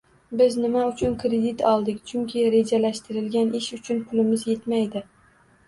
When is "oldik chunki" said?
1.73-2.47